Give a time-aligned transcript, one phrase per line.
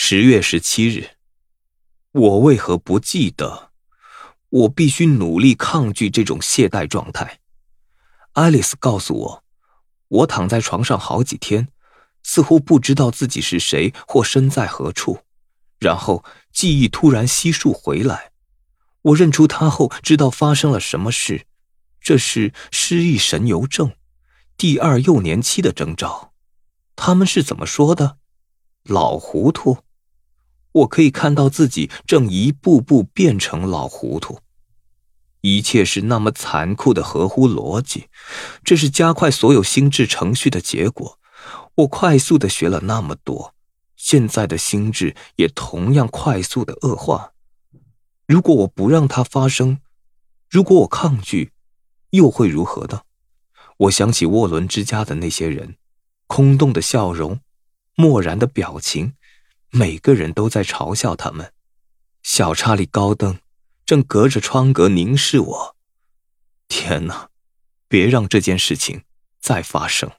[0.00, 1.10] 十月十七日，
[2.12, 3.72] 我为何不记得？
[4.48, 7.40] 我必须努力抗拒这种懈怠状态。
[8.34, 9.44] 爱丽丝告诉我，
[10.06, 11.68] 我躺在床上好几天，
[12.22, 15.24] 似乎不知道自己是谁或身在何处，
[15.80, 18.30] 然后记忆突然悉数回来。
[19.02, 21.46] 我认出他后，知道发生了什么事。
[22.00, 23.92] 这是失忆神游症，
[24.56, 26.32] 第二幼年期的征兆。
[26.94, 28.18] 他们是怎么说的？
[28.84, 29.78] 老糊涂。
[30.78, 34.40] 我可以看到自己正一步步变成老糊涂。
[35.40, 38.08] 一切是那么残酷的合乎逻辑，
[38.64, 41.18] 这是加快所有心智程序的结果。
[41.76, 43.54] 我快速的学了那么多，
[43.96, 47.32] 现在的心智也同样快速的恶化。
[48.26, 49.78] 如果我不让它发生，
[50.50, 51.52] 如果我抗拒，
[52.10, 53.02] 又会如何呢？
[53.76, 55.76] 我想起沃伦之家的那些人，
[56.26, 57.38] 空洞的笑容，
[57.94, 59.12] 漠然的表情，
[59.70, 61.52] 每个人都在嘲笑他们。
[62.22, 63.38] 小查理高登。
[63.88, 65.76] 正隔着窗格凝视我。
[66.68, 67.30] 天哪！
[67.88, 69.04] 别让这件事情
[69.40, 70.12] 再发生。